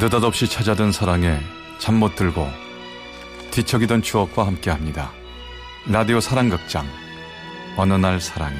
[0.00, 1.38] 느닷없이 찾아든 사랑에
[1.78, 2.48] 잠 못 들고
[3.50, 5.12] 뒤척이던 추억과 함께 합니다.
[5.86, 6.86] 라디오 사랑극장
[7.76, 8.56] 어느 날 사랑이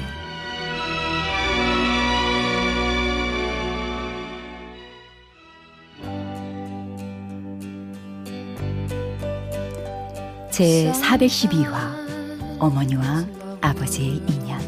[10.51, 13.25] 제 412화 어머니와
[13.61, 14.61] 아버지의 인연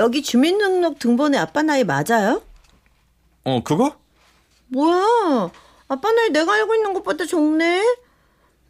[0.00, 2.42] 여기 주민등록 등본에 아빠 나이 맞아요?
[3.44, 3.96] 어 그거?
[4.68, 5.50] 뭐야?
[5.88, 7.82] 아빠 나이 내가 알고 있는 것보다 적네?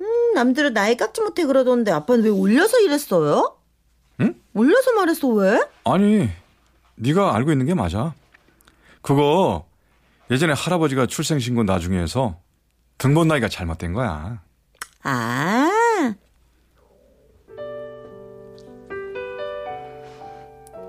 [0.01, 3.57] 음, 남들은 나이 깎지 못해 그러던데 아빠는 왜 올려서 이랬어요?
[4.21, 4.35] 응?
[4.55, 5.63] 올려서 말했어 왜?
[5.85, 6.29] 아니
[6.97, 8.13] 네가 알고 있는 게 맞아.
[9.01, 9.67] 그거
[10.33, 12.41] 예전에 할아버지가 출생신고 나중에 해서
[12.99, 14.43] 등본 나이가 잘못된 거야.
[15.05, 15.71] 아.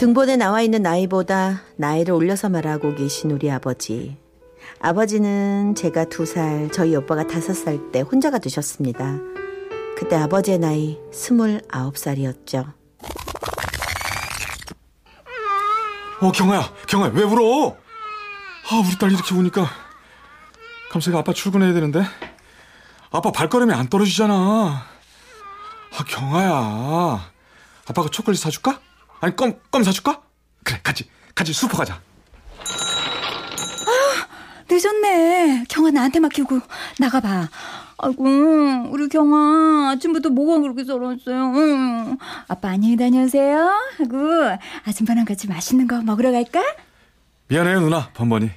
[0.02, 4.18] 등본에 나와 있는 나이보다 나이를 올려서 말하고 계신 우리 아버지.
[4.80, 9.20] 아버지는 제가 두 살, 저희 오빠가 다섯 살 때 혼자가 되셨습니다.
[9.96, 12.74] 그때 아버지의 나이 스물아홉 살이었죠.
[16.22, 17.78] 어 경아야, 경아야 왜 울어?
[18.72, 19.68] 아 우리 딸 이렇게 우니까
[20.92, 22.04] 감사가 아빠 출근해야 되는데
[23.12, 24.34] 아빠 발걸음이 안 떨어지잖아.
[24.34, 27.32] 아 경아야,
[27.88, 28.80] 아빠가 초콜릿 사줄까?
[29.22, 30.22] 아니 껌 껌 사줄까?
[30.64, 32.00] 그래 같이 같이 슈퍼 가자.
[34.70, 35.66] 늦었네.
[35.70, 36.60] 경아 나한테 맡기고
[37.00, 37.50] 나가봐.
[38.04, 38.24] 아이고,
[38.90, 41.54] 우리 경아 아침부터 뭐가 그렇게 썰었어요.
[41.56, 42.18] 응.
[42.48, 43.70] 아빠 안녕히 다녀오세요.
[43.98, 44.18] 하고
[44.88, 46.64] 아줌마랑 같이 맛있는 거 먹으러 갈까?
[47.50, 48.50] 미안해요 누나 번번이.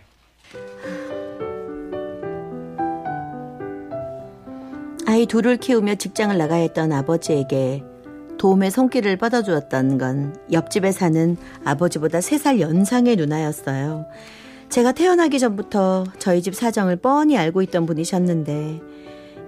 [5.06, 7.83] 아이 둘을 키우며 직장을 나가야 했던 아버지에게
[8.39, 14.06] 도움의 손길을 뻗어주었던 건 옆집에 사는 아버지보다 3살 연상의 누나였어요.
[14.69, 18.81] 제가 태어나기 전부터 저희 집 사정을 뻔히 알고 있던 분이셨는데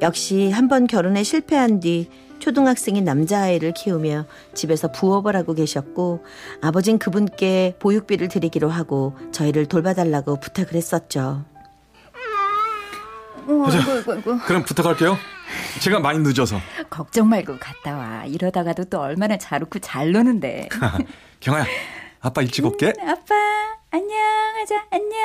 [0.03, 2.09] 역시 한 번 결혼에 실패한 뒤
[2.39, 6.23] 초등학생인 남자아이를 키우며 집에서 부업을 하고 계셨고
[6.61, 11.45] 아버진 그분께 보육비를 드리기로 하고 저희를 돌봐달라고 부탁을 했었죠.
[13.49, 14.39] 어, 아이고, 아이고, 아이고.
[14.47, 15.17] 그럼 부탁할게요.
[15.81, 16.59] 제가 많이 늦어서.
[16.91, 18.25] 걱정 말고 갔다 와.
[18.25, 20.69] 이러다가도 또 얼마나 잘 웃고 잘 노는데.
[21.41, 21.65] 경아야,
[22.21, 22.87] 아빠 일찍 올게.
[22.99, 23.35] 음, 아빠,
[23.91, 24.17] 안녕
[24.61, 25.17] 하자, 안녕.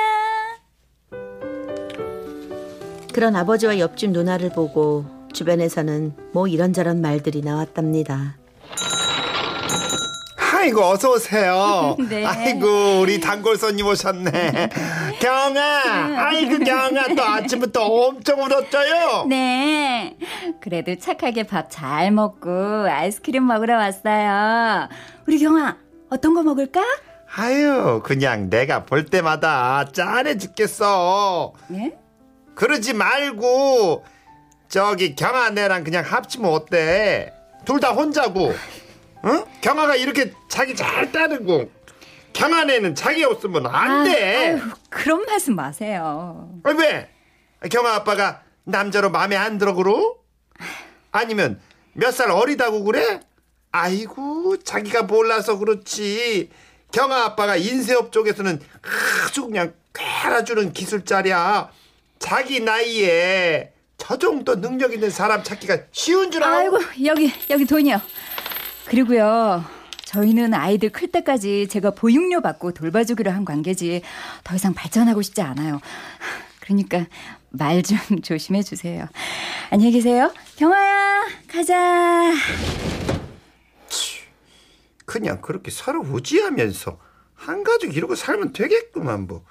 [3.12, 8.36] 그런 아버지와 옆집 누나를 보고 주변에서는 뭐 이런저런 말들이 나왔답니다.
[10.62, 11.96] 아이고 어서 오세요.
[12.08, 12.24] 네.
[12.24, 14.30] 아이고 우리 단골 손님 오셨네.
[15.18, 19.26] 경아, 아이고 경아 또 아침부터 엄청 울었죠요.
[19.28, 20.16] 네.
[20.60, 24.88] 그래도 착하게 밥 잘 먹고 아이스크림 먹으러 왔어요.
[25.26, 25.76] 우리 경아,
[26.10, 26.80] 어떤 거 먹을까?
[27.34, 31.54] 아유 그냥 내가 볼 때마다 짠해 죽겠어.
[31.74, 31.92] 예?
[32.54, 34.04] 그러지 말고
[34.68, 37.32] 저기 경아 내랑 그냥 합치면 어때?
[37.64, 38.52] 둘 다 혼자고.
[39.24, 39.44] 응?
[39.60, 41.70] 경아가 이렇게 자기 잘 따르고
[42.32, 44.48] 경아네는 자기 없으면 안 돼.
[44.54, 46.48] 아유, 그런 말씀 마세요.
[46.64, 47.10] 아, 왜?
[47.70, 50.16] 경아 아빠가 남자로 마음에 안 들어 그러?
[51.12, 51.60] 아니면
[51.92, 53.20] 몇 살 어리다고 그래?
[53.70, 56.50] 아이고 자기가 몰라서 그렇지.
[56.90, 58.60] 경아 아빠가 인쇄업 쪽에서는
[59.26, 61.70] 아주 그냥 깔아주는 기술자랴.
[62.18, 66.56] 자기 나이에 저 정도 능력 있는 사람 찾기가 쉬운 줄 알아?
[66.58, 68.00] 아이고, 여기, 여기 돈이요.
[68.86, 69.64] 그리고요.
[70.04, 74.02] 저희는 아이들 클 때까지 제가 보육료 받고 돌봐주기로 한 관계지
[74.44, 75.80] 더 이상 발전하고 싶지 않아요.
[76.60, 77.06] 그러니까
[77.50, 79.06] 말 좀 조심해 주세요.
[79.70, 80.32] 안녕히 계세요.
[80.56, 82.32] 경아야, 가자.
[85.06, 86.98] 그냥 그렇게 서로 우지하면서
[87.34, 89.44] 한 가족 이러고 살면 되겠구만 뭐.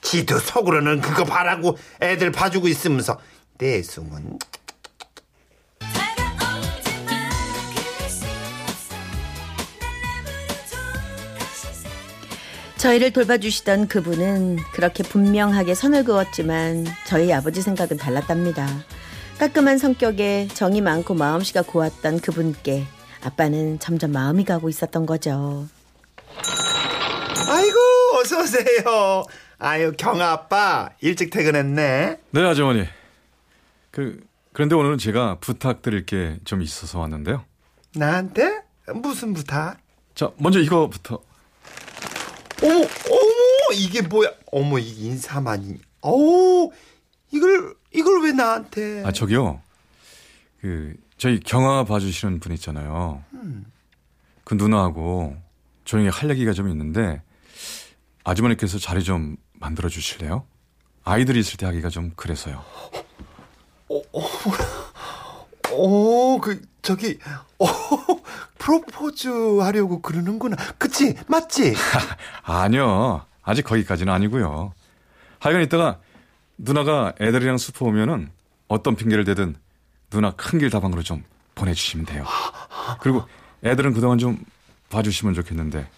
[0.00, 3.18] 지도 속으로는 그거 바라고 애들 봐주고 있으면서
[3.58, 4.38] 내 숨은
[12.78, 18.66] 저희를 돌봐주시던 그분은 그렇게 분명하게 선을 그었지만 저희 아버지 생각은 달랐답니다.
[19.38, 22.84] 깔끔한 성격에 정이 많고 마음씨가 고왔던 그분께
[23.24, 25.66] 아빠는 점점 마음이 가고 있었던 거죠.
[27.48, 27.78] 아이고
[28.20, 29.24] 어서 오세요.
[29.58, 32.18] 아유 경아 아빠 일찍 퇴근했네.
[32.30, 32.84] 네 아주머니.
[33.90, 34.20] 그
[34.52, 37.44] 그런데 오늘은 제가 부탁드릴 게 좀 있어서 왔는데요.
[37.94, 38.60] 나한테
[38.94, 39.78] 무슨 부탁?
[40.14, 41.20] 자 먼저 이거부터.
[42.62, 44.30] 어머 어머 이게 뭐야?
[44.52, 45.78] 어머 이 인사만이.
[46.00, 46.72] 어우
[47.32, 49.02] 이걸 이걸 왜 나한테?
[49.04, 49.60] 아 저기요.
[50.60, 53.22] 그 저희 경화 봐주시는 분 있잖아요.
[54.44, 55.36] 그 누나하고
[55.84, 57.22] 조용히 할 얘기가 좀 있는데
[58.24, 60.46] 아주머니께서 자리 좀 만들어 주실래요?
[61.04, 62.64] 아이들이 있을 때 하기가 좀 그래서요.
[65.72, 67.18] 오, 그 저기
[67.58, 67.66] 오,
[68.78, 70.56] 프로포즈 하려고 그러는구나.
[70.76, 71.14] 그치?
[71.26, 71.74] 맞지?
[72.44, 73.24] 아니요.
[73.42, 74.74] 아직 거기까지는 아니고요.
[75.38, 75.98] 하여간 이따가
[76.58, 78.30] 누나가 애들이랑 슈퍼 오면은
[78.68, 79.56] 어떤 핑계를 대든
[80.10, 81.24] 누나 큰 길 다방으로 좀
[81.54, 82.26] 보내주시면 돼요.
[83.00, 83.24] 그리고
[83.64, 84.38] 애들은 그동안 좀
[84.90, 85.88] 봐주시면 좋겠는데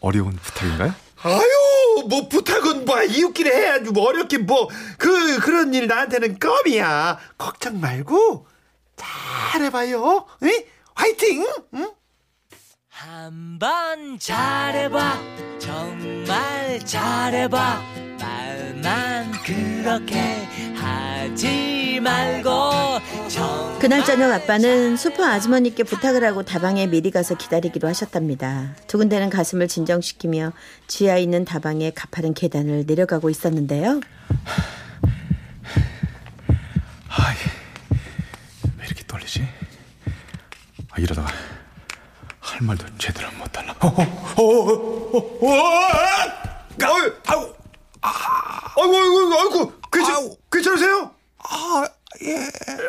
[0.00, 0.94] 어려운 부탁인가요?
[1.24, 7.18] 아유, 뭐 부탁은 뭐 이웃끼리 해야지 뭐 어렵게 뭐 그 그런 일 나한테는 껌이야.
[7.36, 8.46] 걱정 말고
[8.94, 10.24] 잘해봐요.
[10.44, 10.50] 응?
[10.94, 11.44] 화이팅!
[11.74, 11.90] 응?
[13.04, 15.18] 한번 잘해봐
[15.58, 17.82] 정말 잘해봐
[18.20, 20.46] 말만 그렇게
[20.76, 22.48] 하지 말고
[23.28, 28.76] 정 그날 저녁 아빠는 슈퍼 아주머니께 부탁을 하고 다방에 미리 가서 기다리기로 하셨답니다.
[28.86, 30.52] 두근대는 가슴을 진정시키며
[30.86, 34.00] 지하에 있는 다방의 가파른 계단을 내려가고 있었는데요.
[37.08, 37.34] 아,
[38.78, 39.44] 왜 이렇게 떨리지?
[40.90, 41.26] 아, 이러다가
[42.62, 43.74] 할 말도 제대로 못 달라.
[43.80, 45.54] 어, 어, 어, 어, 어, 어,
[46.80, 47.54] 아유, 아유,
[48.00, 51.10] 아이고, 아이고, 아이고, 괜찮, 괜찮으세요?
[51.38, 51.84] 아,
[52.22, 52.36] 예.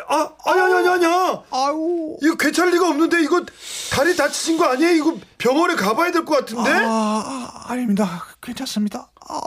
[0.08, 1.42] 아, 아니, 아니, 아니, 아니야.
[1.50, 2.16] 아유.
[2.22, 3.44] 이거 괜찮을 리가 없는데, 이거
[3.92, 4.92] 다리 다치신 거 아니에요?
[4.92, 6.70] 이거 병원에 가봐야 될 것 같은데?
[6.70, 8.24] 아, 아, 아닙니다.
[8.40, 9.10] 괜찮습니다.
[9.28, 9.38] 아.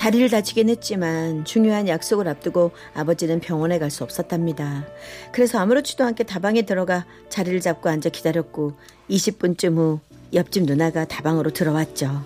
[0.00, 4.86] 다리를 다치긴 했지만 중요한 약속을 앞두고 아버지는 병원에 갈 수 없었답니다.
[5.32, 8.74] 그래서 아무렇지도 않게 다방에 들어가 자리를 잡고 앉아 기다렸고
[9.10, 10.00] 20분쯤 후
[10.32, 12.24] 옆집 누나가 다방으로 들어왔죠.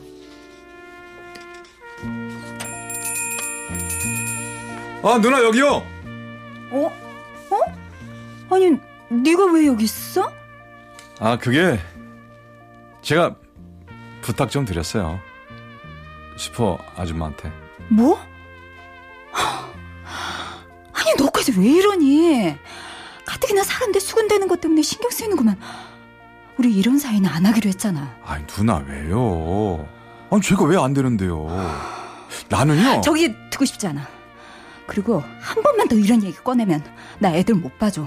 [5.03, 5.83] 아, 누나 여기요.
[6.71, 6.91] 어?
[7.51, 8.55] 어?
[8.55, 8.79] 아니,
[9.09, 10.31] 네가 왜 여기 있어?
[11.19, 11.79] 아, 그게
[13.03, 13.37] 제가
[14.21, 15.19] 부탁 좀 드렸어요.
[16.37, 17.64] 슈퍼 아줌마한테.
[17.89, 18.19] 뭐?
[20.93, 22.57] 아니, 너까지 왜 이러니?
[23.27, 25.59] 가뜩이나 사는데 수근대는 것 때문에 신경 쓰이는구만.
[26.57, 28.17] 우리 이런 사이는 안 하기로 했잖아.
[28.25, 29.89] 아니, 누나 왜요?
[30.31, 31.47] 아니, 제가 왜 안 되는데요?
[32.49, 33.01] 나는요.
[33.03, 34.07] 저기 두고 싶지 않아.
[34.87, 36.85] 그리고 한 번만 더 이런 얘기 꺼내면
[37.19, 38.07] 나 애들 못 봐줘.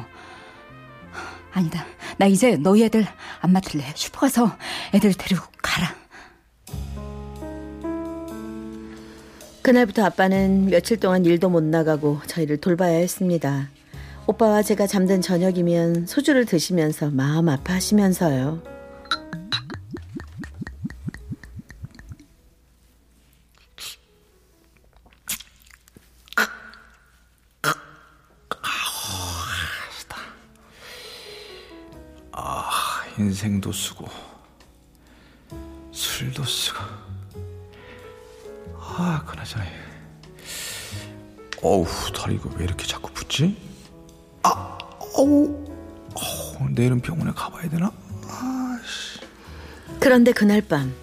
[1.53, 1.85] 아니다.
[2.17, 3.05] 나 이제 너희 애들
[3.41, 3.83] 안 맡을래.
[3.95, 4.55] 슈퍼 가서
[4.93, 5.93] 애들 데리고 가라.
[9.67, 13.67] 그날부터 아빠는 며칠 동안 일도 못 나가고 저희를 돌봐야 했습니다.
[14.25, 18.61] 오빠와 제가 잠든 저녁이면 소주를 드시면서 마음 아파하시면서요.
[33.17, 34.05] 인생도 쓰고
[35.91, 36.76] 술도 쓰고
[39.37, 39.65] 아 그나저나
[41.61, 41.85] 어우
[42.15, 43.55] 다리가 왜 이렇게 자꾸 붓지?
[44.43, 44.77] 아
[45.15, 45.65] 어우
[46.15, 47.91] 어, 내일은 병원에 가봐야 되나?
[48.27, 49.19] 아씨
[49.99, 50.93] 그런데 그날 밤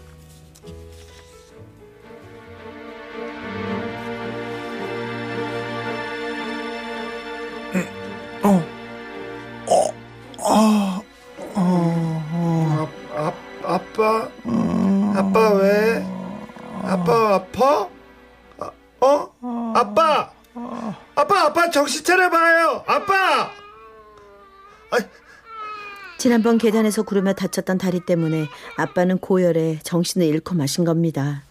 [26.25, 31.43] 지난번 계단에서 구르며 다쳤던 다리 때문에 아빠는 고열에 정신을 잃고 마신 겁니다.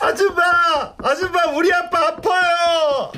[0.00, 0.42] 아줌마!
[0.98, 3.12] 아줌마, 우리 아빠 아파요!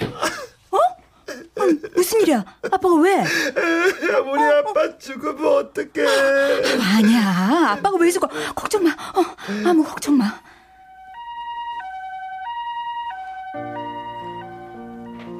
[1.94, 2.44] 무슨 일이야?
[2.70, 3.24] 아빠가 왜?
[4.30, 6.06] 우리 아빠 죽으면 어떡해.
[6.94, 7.70] 아니야.
[7.78, 8.28] 아빠가 왜 죽어?
[8.54, 8.90] 걱정 마.
[8.90, 9.24] 어,
[9.66, 10.42] 아무 걱정 마.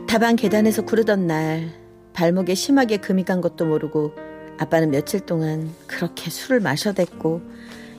[0.09, 1.86] 다방 계단에서 구르던 날
[2.17, 4.15] 발목에 심하게 금이 간 것도 모르고
[4.59, 7.43] 아빠는 며칠 동안 그렇게 술을 마셔댔고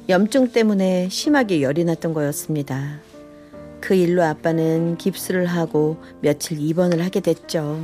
[0.09, 2.97] 염증 때문에 심하게 열이 났던 거였습니다.
[3.79, 7.79] 그 일로 아빠는 깁스를 하고 며칠 입원을 하게 됐죠.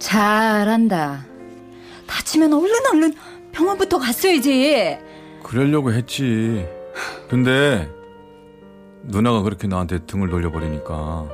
[0.00, 1.24] 잘한다.
[2.08, 3.14] 다치면 얼른 얼른
[3.52, 4.98] 병원부터 갔어야지.
[5.44, 6.66] 그러려고 했지
[7.28, 7.88] 근데
[9.04, 11.28] 누나가 그렇게 나한테 등을 돌려버리니까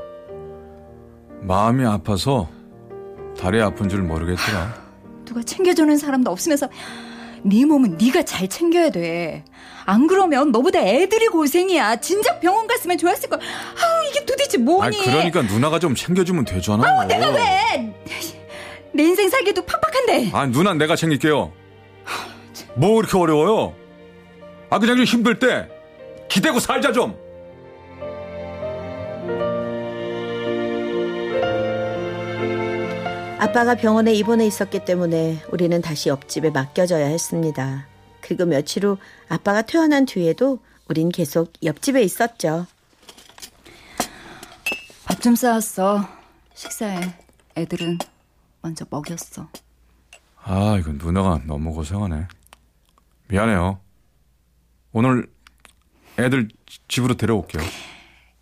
[1.40, 2.55] 마음이 아파서
[3.38, 4.74] 다리 아픈 줄 모르겠더라
[5.24, 6.68] 누가 챙겨주는 사람도 없으면서
[7.42, 9.44] 네 몸은 네가 잘 챙겨야 돼.
[9.84, 11.96] 안 그러면 너보다 애들이 고생이야.
[11.96, 13.38] 진작 병원 갔으면 좋았을 걸.
[13.40, 14.82] 아우 이게 도대체 뭐니?
[14.82, 17.94] 아니 그러니까 누나가 좀 챙겨주면 되잖아 내가 왜?
[18.92, 20.30] 내 인생 살기도 팍팍한데.
[20.32, 21.52] 아 누나 내가 챙길게요.
[22.74, 23.74] 뭐 그렇게 어려워요?
[24.70, 25.68] 아 그냥 좀 힘들 때
[26.28, 27.16] 기대고 살자 좀.
[33.46, 37.86] 아빠가 병원에 입원해 있었기 때문에 우리는 다시 옆집에 맡겨져야 했습니다.
[38.20, 38.98] 그리고 며칠 후
[39.28, 42.66] 아빠가 퇴원한 뒤에도 우린 계속 옆집에 있었죠.
[45.04, 46.08] 밥 좀 싸왔어.
[46.54, 47.00] 식사해.
[47.56, 47.98] 애들은
[48.62, 49.48] 먼저 먹였어.
[50.42, 52.26] 아 이거 누나가 너무 고생하네.
[53.28, 53.78] 미안해요.
[54.92, 55.28] 오늘
[56.18, 56.48] 애들
[56.88, 57.62] 집으로 데려올게요.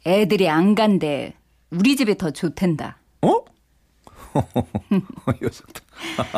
[0.07, 1.35] 애들이 안 간대.
[1.71, 2.97] 우리 집이 더 좋댄다.
[3.21, 3.45] 어?
[5.43, 5.83] 녀석들.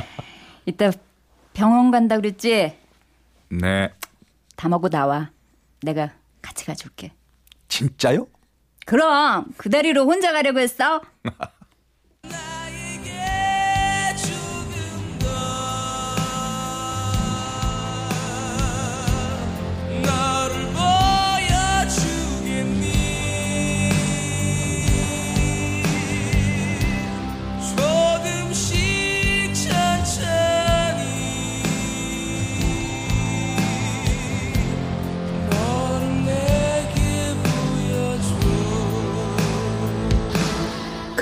[0.67, 0.91] 이따
[1.53, 2.77] 병원 간다 그랬지?
[3.49, 3.93] 네.
[4.57, 5.31] 다 먹고 나와.
[5.83, 6.13] 내가
[6.43, 7.13] 같이 가줄게.
[7.69, 8.27] 진짜요?
[8.85, 11.01] 그럼 그 다리로 혼자 가려고 했어?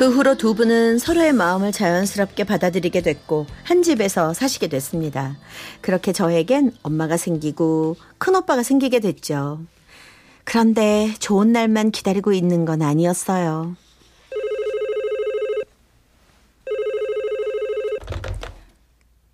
[0.05, 5.39] 그 후로 두 분은 서로의 마음을 자연스럽게 받아들이게 됐고 한 집에서 사시게 됐습니다.
[5.81, 9.61] 그렇게 저에겐 엄마가 생기고 큰오빠가 생기게 됐죠.
[10.45, 13.77] 그런데 좋은 날만 기다리고 있는 건 아니었어요.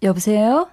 [0.05, 0.69] 여보세요?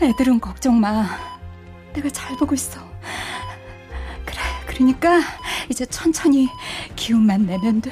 [0.00, 1.06] 애들은 걱정 마.
[1.92, 2.80] 내가 잘 보고 있어.
[4.24, 5.20] 그래, 그러니까
[5.68, 6.48] 이제 천천히
[6.94, 7.90] 기운만 내면 돼.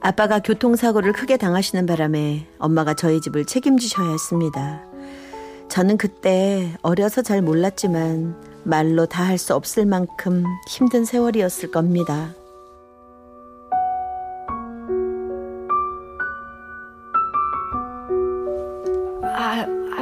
[0.00, 4.80] 아빠가 교통사고를 크게 당하시는 바람에 엄마가 저희 집을 책임지셔야 했습니다.
[5.68, 12.30] 저는 그때 어려서 잘 몰랐지만 말로 다 할 수 없을 만큼 힘든 세월이었을 겁니다.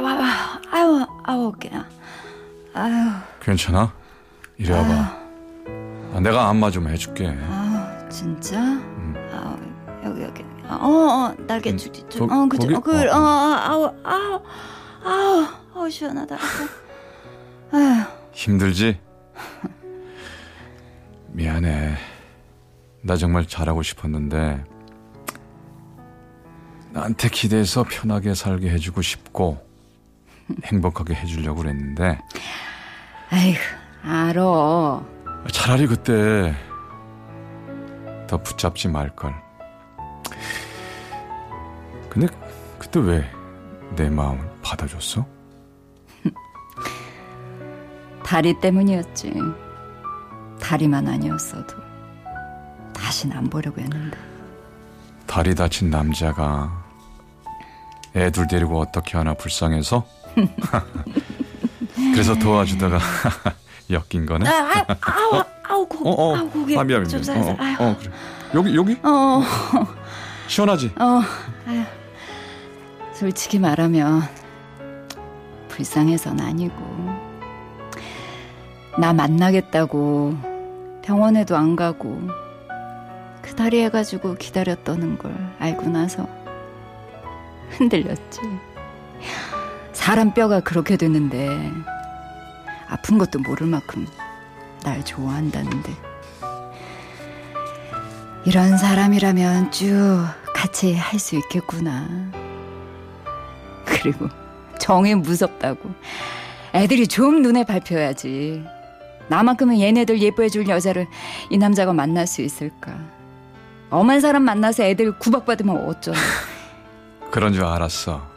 [0.07, 0.21] 아유,
[0.71, 1.85] 아유, 아유, 그냥.
[2.73, 2.93] 아유,
[3.41, 3.91] 괜찮아?
[4.57, 4.87] 이리 와봐.
[6.13, 7.27] 아, 내가 안마 좀 해줄게.
[7.27, 8.57] 아유, 진짜?
[8.59, 9.57] 아유,
[10.05, 10.43] 여기, 여기.
[10.69, 12.27] 어, 어, 날개 음, 줄이 좀.
[12.27, 12.47] 거- 어.
[12.47, 12.73] 거기?
[12.73, 13.21] 어, 그, 어, 어, 어.
[13.21, 14.41] 아우, 아우,
[15.03, 15.45] 아우,
[15.75, 16.37] 아우, 시원하다.
[17.73, 18.99] 아유, 힘들지?
[21.27, 21.95] 미안해.
[23.03, 24.63] 나 정말 잘하고 싶었는데
[26.91, 29.65] 나한테 기대서 편하게 살게 해주고 싶고
[30.65, 32.19] 행복하게 해주려고 그랬는데
[33.29, 33.59] 아이고,
[34.03, 35.05] 알어.
[35.51, 36.55] 차라리 그때
[38.27, 39.33] 더 붙잡지 말걸.
[42.09, 42.27] 근데
[42.79, 43.37] 그때 왜
[43.95, 45.25] 내 마음을 받아줬어?
[48.23, 49.33] 다리 때문이었지.
[50.59, 51.75] 다리만 아니었어도
[52.93, 54.17] 다신 안 보려고 했는데.
[55.25, 56.85] 다리 다친 남자가
[58.15, 60.05] 애둘 데리고 어떻게 하나 불쌍해서?
[62.13, 62.99] 그래서 도와주다가
[63.89, 64.49] 엮인 거네?
[64.49, 66.37] 아, 아, 아우, 아우, 고, 어, 어.
[66.37, 67.09] 아우, 고개 아, 미안, 미안.
[67.09, 67.57] 좀 어, 살살.
[67.79, 68.11] 어, 어, 그래.
[68.53, 68.97] 여기, 여기?
[69.03, 69.43] 어,
[70.47, 70.93] 시원하지?
[70.99, 71.21] 어,
[71.67, 71.83] 아유.
[73.13, 74.21] 솔직히 말하면
[75.69, 76.75] 불쌍해서는 아니고
[78.99, 80.35] 나 만나겠다고
[81.01, 82.21] 병원에도 안 가고
[83.41, 86.27] 그 다리 해가지고 기다렸다는 걸 알고 나서
[87.69, 88.41] 흔들렸지.
[90.07, 91.69] 사람 뼈가 그렇게 되는데
[92.87, 94.07] 아픈 것도 모를 만큼
[94.81, 95.93] 날 좋아한다는데
[98.45, 102.07] 이런 사람이라면 쭉 같이 할 수 있겠구나.
[103.83, 104.29] 그리고
[104.79, 105.91] 정이 무섭다고.
[106.73, 108.63] 애들이 좀 눈에 밟혀야지.
[109.27, 111.05] 나만큼은 얘네들 예뻐해줄 여자를
[111.49, 112.97] 이 남자가 만날 수 있을까?
[113.89, 116.17] 엄한 사람 만나서 애들 구박받으면 어쩌나.
[117.29, 118.36] 그런 줄 알았어.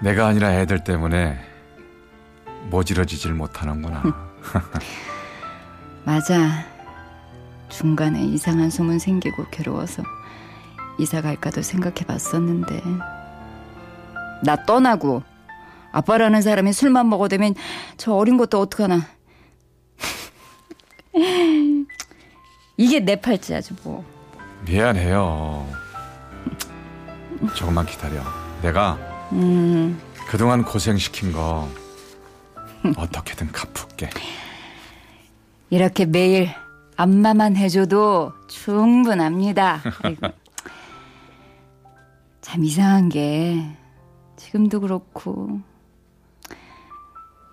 [0.00, 1.38] 내가 아니라 애들 때문에
[2.70, 4.02] 모질어지질 못하는구나.
[6.04, 6.64] 맞아.
[7.68, 10.02] 중간에 이상한 소문 생기고 괴로워서
[10.98, 12.82] 이사 갈까도 생각해 봤었는데.
[14.42, 15.22] 나 떠나고
[15.92, 17.54] 아빠라는 사람이 술만 먹어대면
[17.96, 19.06] 저 어린 것도 어떡하나.
[22.76, 24.04] 이게 내 팔찌야지 뭐.
[24.64, 25.66] 미안해요.
[27.54, 28.22] 조금만 기다려.
[28.62, 28.98] 내가
[29.32, 31.68] 음, 그동안 고생시킨 거
[32.96, 34.10] 어떻게든 갚을게.
[35.70, 36.50] 이렇게 매일
[36.96, 39.80] 안마만 해줘도 충분합니다.
[42.40, 43.64] 참 이상한 게
[44.36, 45.60] 지금도 그렇고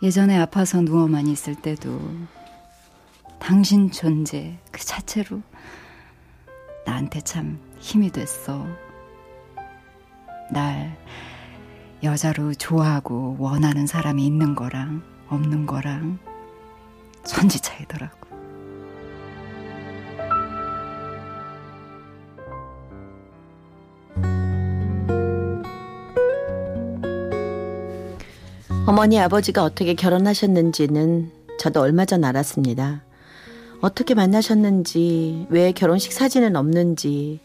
[0.02, 2.00] 예전에 아파서 누워만 있을 때도
[3.40, 5.42] 당신 존재 그 자체로
[6.86, 8.66] 나한테 참 힘이 됐어.
[10.52, 10.98] 날
[12.04, 16.20] 여자로 좋아하고 원하는 사람이 있는 거랑 없는 거랑
[17.24, 18.28] 천지 차이더라고.
[28.86, 33.02] 어머니 아버지가 어떻게 결혼하셨는지는 저도 얼마 전 알았습니다.
[33.82, 37.42] 어떻게 만나셨는지, 왜 결혼식 사진은 없는지,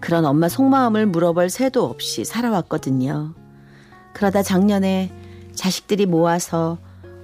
[0.00, 3.34] 그런 엄마 속마음을 물어볼 새도 없이 살아왔거든요.
[4.14, 5.10] 그러다 작년에
[5.54, 6.78] 자식들이 모아서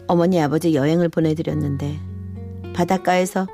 [0.07, 1.99] 어머니 아버지 여행을 보내드렸는데,
[2.75, 3.47] 바닷가에서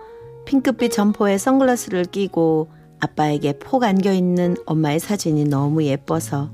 [0.46, 6.50] 핑크빛 점퍼에 선글라스를 끼고 아빠에게 폭 안겨 있는 엄마의 사진이 너무 예뻐서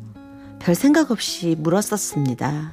[0.59, 2.73] 별 생각 없이 물었었습니다.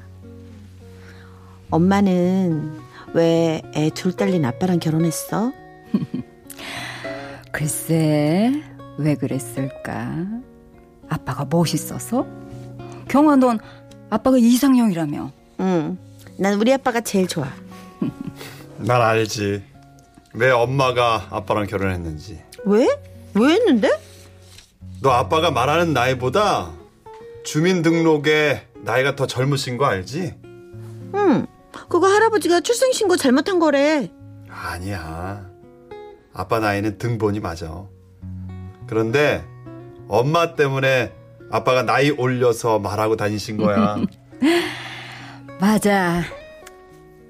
[1.70, 2.72] 엄마는
[3.14, 5.52] 왜 애 둘 딸린 아빠랑 결혼했어?
[7.52, 8.52] 글쎄,
[8.98, 10.26] 왜 그랬을까?
[11.08, 12.26] 아빠가 멋있어서?
[13.08, 13.58] 경아, 넌
[14.10, 15.32] 아빠가 이상형이라며.
[15.60, 15.98] 응.
[16.38, 17.46] 난 우리 아빠가 제일 좋아.
[18.78, 19.62] 난 알지.
[20.34, 22.40] 왜 엄마가 아빠랑 결혼했는지.
[22.64, 22.86] 왜?
[23.34, 23.88] 왜 했는데?
[25.02, 26.72] 너 아빠가 말하는 나이보다
[27.44, 30.34] 주민등록에 나이가 더 젊으신 거 알지?
[31.14, 31.46] 응.
[31.88, 34.10] 그거 할아버지가 출생신고 잘못한 거래.
[34.48, 35.48] 아니야.
[36.32, 37.84] 아빠 나이는 등본이 맞아.
[38.86, 39.44] 그런데
[40.08, 41.12] 엄마 때문에
[41.50, 43.96] 아빠가 나이 올려서 말하고 다니신 거야.
[45.60, 46.22] 맞아.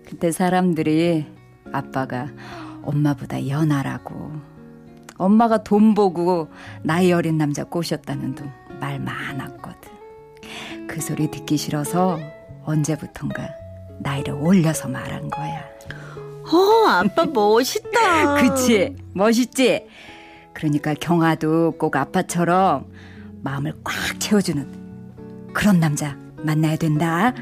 [0.07, 1.27] 그때 사람들이
[1.73, 2.29] 아빠가
[2.83, 4.33] 엄마보다 연하라고.
[5.17, 6.49] 엄마가 돈 보고
[6.83, 9.91] 나이 어린 남자 꼬셨다는 둥 말 많았거든.
[10.89, 12.19] 그 소리 듣기 싫어서
[12.65, 13.49] 언제부턴가
[14.01, 15.65] 나이를 올려서 말한 거야.
[16.51, 18.35] 어, 아빠 멋있다.
[18.43, 18.97] 그치?
[19.13, 19.87] 멋있지?
[20.55, 22.87] 그러니까 경아도 꼭 아빠처럼
[23.43, 27.35] 마음을 꽉 채워주는 그런 남자 만나야 된다.